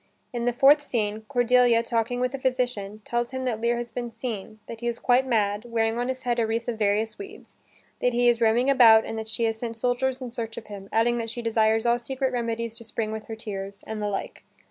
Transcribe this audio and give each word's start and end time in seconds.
In 0.33 0.45
the 0.45 0.51
fourth 0.51 0.81
scene, 0.81 1.25
Cordelia, 1.27 1.83
talking 1.83 2.19
with 2.19 2.33
a 2.33 2.39
physician, 2.39 3.03
tells 3.05 3.29
him 3.29 3.45
that 3.45 3.61
Lear 3.61 3.77
has 3.77 3.91
been 3.91 4.11
seen, 4.11 4.59
that 4.65 4.79
he 4.79 4.87
is 4.87 4.97
quite 4.97 5.27
mad, 5.27 5.63
wearing 5.63 5.99
on 5.99 6.07
his 6.07 6.23
head 6.23 6.39
a 6.39 6.47
wreath 6.47 6.67
of 6.67 6.79
various 6.79 7.19
weeds, 7.19 7.57
that 7.99 8.11
he 8.11 8.27
is 8.27 8.41
roaming 8.41 8.67
about 8.67 9.05
and 9.05 9.15
that 9.19 9.29
she 9.29 9.43
has 9.43 9.59
sent 9.59 9.75
soldiers 9.75 10.19
in 10.19 10.31
search 10.31 10.57
of 10.57 10.65
him, 10.65 10.89
adding 10.91 11.19
that 11.19 11.29
she 11.29 11.43
desires 11.43 11.85
all 11.85 11.99
secret 11.99 12.33
remedies 12.33 12.73
to 12.73 12.83
spring 12.83 13.11
with 13.11 13.27
her 13.27 13.35
tears, 13.35 13.83
and 13.85 14.01
the 14.01 14.09
like. 14.09 14.43